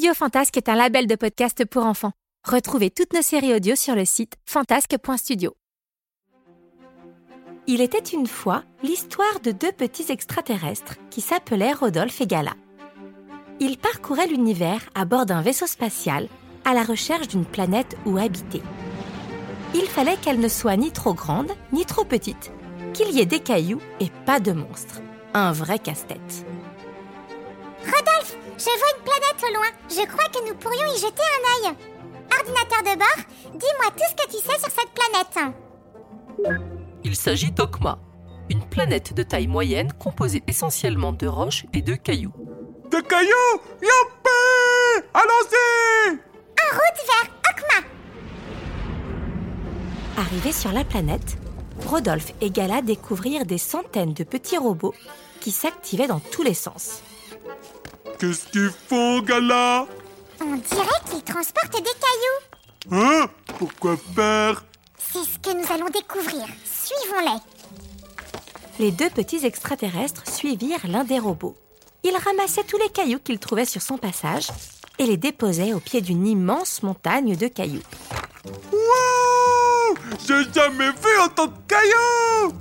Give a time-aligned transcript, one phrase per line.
[0.00, 2.12] Studio Fantasque est un label de podcast pour enfants.
[2.48, 5.54] Retrouvez toutes nos séries audio sur le site fantasque.studio.
[7.66, 12.54] Il était une fois l'histoire de deux petits extraterrestres qui s'appelaient Rodolphe et Gala.
[13.60, 16.28] Ils parcouraient l'univers à bord d'un vaisseau spatial
[16.64, 18.62] à la recherche d'une planète où habiter.
[19.74, 22.52] Il fallait qu'elle ne soit ni trop grande ni trop petite,
[22.94, 25.02] qu'il y ait des cailloux et pas de monstres.
[25.34, 26.46] Un vrai casse-tête.
[28.60, 29.68] Je vois une planète au loin.
[29.88, 31.74] Je crois que nous pourrions y jeter un œil.
[32.38, 35.54] Ordinateur de bord, dis-moi tout ce que tu sais sur cette planète.
[37.02, 37.98] Il s'agit d'Okma,
[38.50, 42.34] une planète de taille moyenne composée essentiellement de roches et de cailloux.
[42.90, 43.62] De cailloux?
[43.80, 46.18] Youpi Allons-y
[46.60, 47.86] En route vers Okma.
[50.18, 51.38] Arrivés sur la planète,
[51.86, 54.94] Rodolphe et Gala découvrirent des centaines de petits robots
[55.40, 57.02] qui s'activaient dans tous les sens.
[58.20, 59.86] Qu'est-ce qu'ils font, Gala
[60.42, 62.92] On dirait qu'ils transportent des cailloux.
[62.92, 63.26] Hein?
[63.58, 64.62] Pourquoi faire?
[64.98, 66.46] C'est ce que nous allons découvrir.
[66.62, 67.40] Suivons-les.
[68.78, 71.56] Les deux petits extraterrestres suivirent l'un des robots.
[72.04, 74.48] Il ramassait tous les cailloux qu'il trouvait sur son passage
[74.98, 77.82] et les déposait au pied d'une immense montagne de cailloux.
[78.70, 82.54] Wow J'ai jamais vu autant de cailloux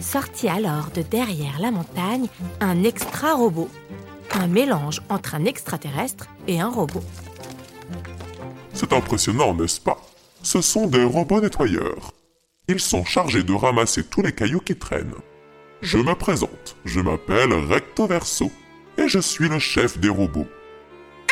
[0.00, 2.28] Sortit alors de derrière la montagne
[2.60, 3.68] un extra-robot.
[4.34, 7.02] Un mélange entre un extraterrestre et un robot.
[8.72, 10.00] C'est impressionnant, n'est-ce pas?
[10.42, 12.12] Ce sont des robots nettoyeurs.
[12.66, 15.14] Ils sont chargés de ramasser tous les cailloux qui traînent.
[15.82, 18.50] Je me présente, je m'appelle Recto Verso
[18.96, 20.48] et je suis le chef des robots.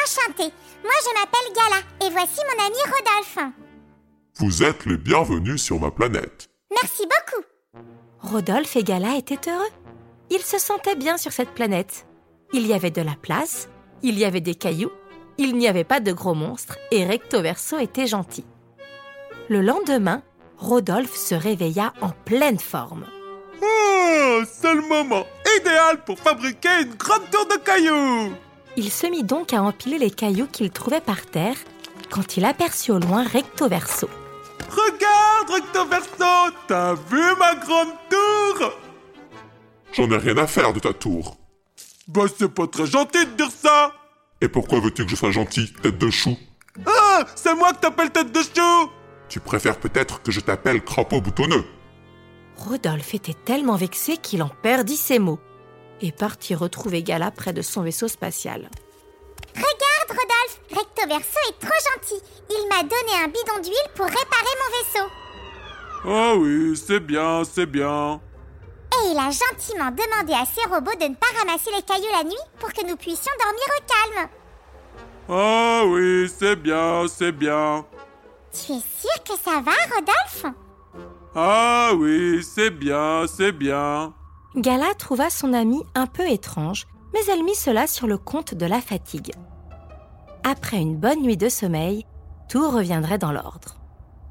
[0.00, 0.52] Enchanté.
[0.82, 3.52] Moi, je m'appelle Gala et voici mon ami Rodolphe.
[4.36, 6.48] Vous êtes les bienvenus sur ma planète.
[6.70, 7.44] Merci beaucoup.
[8.20, 9.70] Rodolphe et Gala étaient heureux.
[10.30, 12.06] Ils se sentaient bien sur cette planète.
[12.54, 13.68] Il y avait de la place,
[14.02, 14.92] il y avait des cailloux,
[15.38, 18.44] il n'y avait pas de gros monstres et Recto Verso était gentil.
[19.48, 20.22] Le lendemain,
[20.58, 23.06] Rodolphe se réveilla en pleine forme.
[23.62, 25.24] Oh, c'est le moment
[25.58, 28.32] idéal pour fabriquer une grande tour de cailloux
[28.76, 31.56] Il se mit donc à empiler les cailloux qu'il trouvait par terre
[32.10, 34.08] quand il aperçut au loin Recto Verso.
[34.70, 38.72] Regarde, Recto Verso T'as vu ma grande tour?
[39.92, 41.36] J'en ai rien à faire de ta tour.
[42.08, 43.92] Bah, c'est pas très gentil de dire ça
[44.40, 46.36] Et pourquoi veux-tu que je sois gentil, tête de chou?
[46.86, 48.90] Ah C'est moi que t'appelles tête de chou
[49.28, 51.64] Tu préfères peut-être que je t'appelle crapaud boutonneux
[52.56, 55.40] Rodolphe était tellement vexé qu'il en perdit ses mots
[56.00, 58.68] et partit retrouver Gala près de son vaisseau spatial.
[59.54, 60.60] Regarde, Rodolphe.
[60.70, 62.22] Recto Verso est trop gentil.
[62.50, 65.08] Il m'a donné un bidon d'huile pour réparer mon vaisseau.
[66.04, 68.20] Ah oui, c'est bien, c'est bien.
[69.02, 72.24] Et il a gentiment demandé à ses robots de ne pas ramasser les cailloux la
[72.24, 74.28] nuit pour que nous puissions dormir au calme.
[75.28, 77.84] Ah oui, c'est bien, c'est bien.
[78.52, 80.54] Tu es sûr que ça va, Rodolphe?
[81.34, 84.12] Ah oui, c'est bien, c'est bien.
[84.54, 88.66] Gala trouva son amie un peu étrange, mais elle mit cela sur le compte de
[88.66, 89.32] la fatigue.
[90.44, 92.04] Après une bonne nuit de sommeil,
[92.48, 93.76] tout reviendrait dans l'ordre.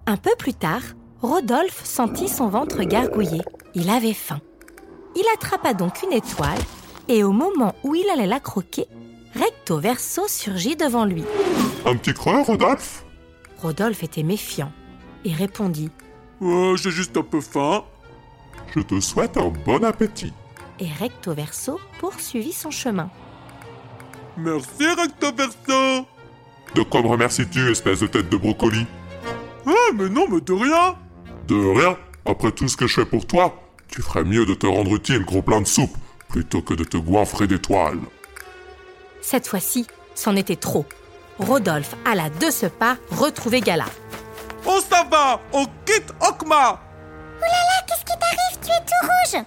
[0.05, 0.83] Un peu plus tard,
[1.21, 3.41] Rodolphe sentit son ventre gargouiller.
[3.73, 4.39] Il avait faim.
[5.16, 6.59] Il attrapa donc une étoile
[7.07, 8.88] et au moment où il allait la croquer,
[9.35, 11.23] Recto Verso surgit devant lui.
[11.85, 13.03] Un petit creux, Rodolphe?
[13.61, 14.72] Rodolphe était méfiant
[15.25, 15.89] et répondit
[16.41, 17.83] Oh, j'ai juste un peu faim.
[18.75, 20.34] Je te souhaite un bon appétit.
[20.79, 23.09] et Recto Verso poursuivit son chemin.
[24.37, 26.05] Merci, Recto Verso.
[26.75, 28.85] De quoi me remercies-tu, espèce de tête de brocoli?
[29.67, 30.96] Ah, mais non, mais de rien.
[31.47, 33.53] De rien Après tout ce que je fais pour toi,
[33.91, 35.96] tu ferais mieux de te rendre utile, gros plein de soupe,
[36.29, 37.99] plutôt que de te goinfrer d'étoiles.
[39.22, 39.85] Cette fois-ci,
[40.16, 40.85] c'en était trop.
[41.38, 43.85] Rodolphe alla de ce pas retrouver Gala.
[44.66, 46.79] On s'en va, on quitte Okma.
[47.38, 48.59] Oulala, qu'est-ce qui t'arrive?
[48.64, 49.46] Tu es tout rouge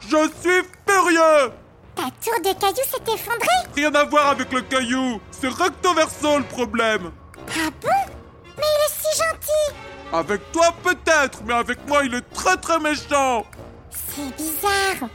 [0.00, 1.52] Je suis furieux.
[1.94, 5.20] Ta tour de cailloux s'est effondrée Rien à voir avec le caillou.
[5.30, 7.10] C'est Recto Verso le problème.
[7.48, 7.88] Ah bon?
[8.58, 9.76] Mais il est si gentil
[10.12, 13.46] Avec toi peut-être, mais avec moi il est très très méchant.
[14.16, 15.10] C'est bizarre.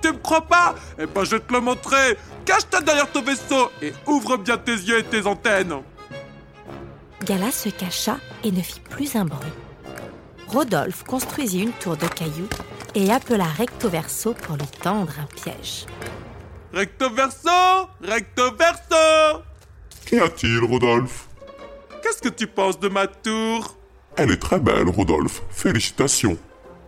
[0.00, 0.74] Tu me crois pas?
[0.98, 2.16] Eh ben je vais te le montrer.
[2.44, 5.82] Cache-toi derrière ton vaisseau et ouvre bien tes yeux et tes antennes.
[7.24, 9.52] Gala se cacha et ne fit plus un bruit.
[10.46, 12.48] Rodolphe construisit une tour de cailloux
[12.94, 15.84] et appela Recto Verso pour lui tendre un piège.
[16.72, 17.50] Recto verso
[18.00, 19.42] Recto verso
[20.06, 21.28] Qu'y a-t-il, Rodolphe?
[22.02, 23.76] Qu'est-ce que tu penses de ma tour?
[24.16, 25.42] Elle est très belle, Rodolphe.
[25.50, 26.38] Félicitations.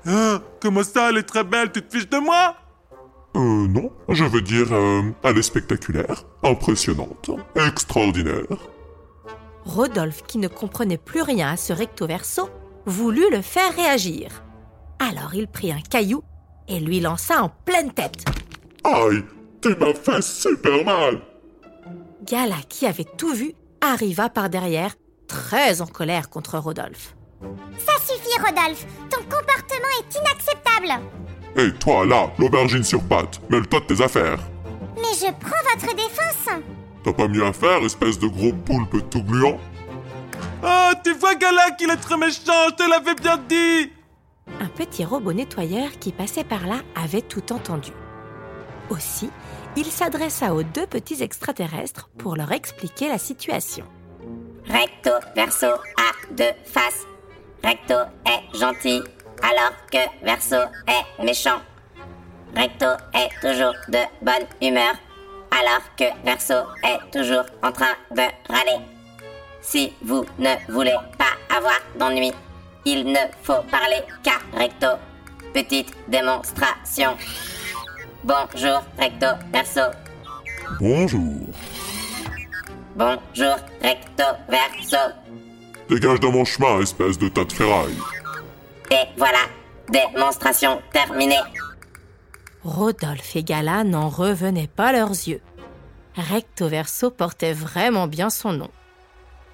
[0.07, 2.57] Hein Comment ça, elle est très belle, tu te fiches de moi?
[3.37, 8.47] Euh, non, je veux dire, euh, elle est spectaculaire, impressionnante, extraordinaire.
[9.65, 12.49] Rodolphe, qui ne comprenait plus rien à ce recto verso,
[12.87, 14.43] voulut le faire réagir.
[14.99, 16.23] Alors il prit un caillou
[16.69, 18.25] et lui lança en pleine tête.
[18.85, 19.23] Aïe,
[19.61, 21.21] tu m'as fait super mal.
[22.25, 24.95] Gala, qui avait tout vu, arriva par derrière,
[25.29, 27.15] très en colère contre Rodolphe.
[27.79, 28.87] Ça suffit, Rodolphe.
[29.11, 31.03] Ton comportement est inacceptable.
[31.57, 34.39] Et toi, là, l'aubergine sur pattes, mêle-toi de tes affaires.
[34.97, 36.61] Mais je prends votre défense.
[37.03, 39.59] T'as pas mieux à faire, espèce de gros poulpe tout gluant
[40.63, 43.91] Oh, tu vois Gala qu'il est très méchant, je te l'avais bien dit
[44.61, 47.93] Un petit robot nettoyeur qui passait par là avait tout entendu.
[48.91, 49.31] Aussi,
[49.77, 53.87] il s'adressa aux deux petits extraterrestres pour leur expliquer la situation.
[54.67, 57.07] Recto verso a deux faces.
[57.63, 57.95] Recto
[58.27, 59.03] est gentil
[59.43, 61.61] alors que verso est méchant.
[62.57, 64.95] Recto est toujours de bonne humeur
[65.51, 68.81] alors que verso est toujours en train de râler.
[69.61, 72.33] Si vous ne voulez pas avoir d'ennui,
[72.85, 74.89] il ne faut parler qu'à recto.
[75.53, 77.17] Petite démonstration.
[78.25, 79.83] Bonjour recto verso.
[80.79, 81.49] Bonjour.
[82.97, 84.99] Bonjour recto verso.
[85.91, 87.99] Dégage de mon chemin, espèce de tas de ferraille.
[88.93, 89.41] Et voilà,
[89.89, 91.35] démonstration terminée.
[92.63, 95.41] Rodolphe et Gala n'en revenaient pas leurs yeux.
[96.15, 98.71] Recto Verso portait vraiment bien son nom.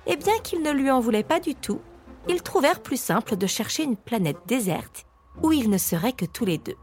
[0.07, 1.81] Et bien qu'ils ne lui en voulaient pas du tout,
[2.29, 5.07] ils trouvèrent plus simple de chercher une planète déserte
[5.43, 6.77] où ils ne seraient que tous les deux.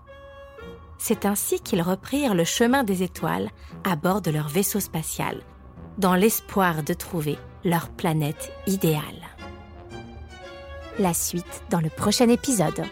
[0.97, 3.51] C'est ainsi qu'ils reprirent le chemin des étoiles
[3.83, 5.43] à bord de leur vaisseau spatial,
[5.99, 9.32] dans l'espoir de trouver leur planète idéale.
[10.99, 12.83] La suite dans le prochain épisode.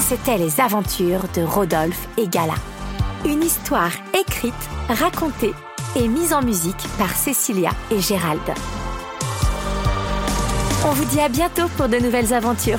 [0.00, 2.54] C'était les aventures de Rodolphe et Gala.
[3.24, 4.54] Une histoire écrite,
[4.88, 5.54] racontée
[5.96, 8.42] et mise en musique par Cécilia et Gérald.
[10.88, 12.78] On vous dit à bientôt pour de nouvelles aventures.